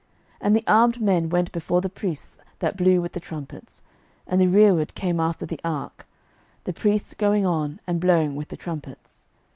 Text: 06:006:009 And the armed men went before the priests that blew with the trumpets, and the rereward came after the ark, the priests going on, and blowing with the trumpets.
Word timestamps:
06:006:009 0.37 0.37
And 0.47 0.55
the 0.55 0.63
armed 0.65 0.99
men 0.99 1.29
went 1.29 1.51
before 1.51 1.79
the 1.79 1.87
priests 1.87 2.35
that 2.57 2.75
blew 2.75 3.01
with 3.03 3.11
the 3.11 3.19
trumpets, 3.19 3.83
and 4.25 4.41
the 4.41 4.47
rereward 4.47 4.95
came 4.95 5.19
after 5.19 5.45
the 5.45 5.59
ark, 5.63 6.07
the 6.63 6.73
priests 6.73 7.13
going 7.13 7.45
on, 7.45 7.79
and 7.85 7.99
blowing 8.01 8.35
with 8.35 8.47
the 8.47 8.57
trumpets. 8.57 9.25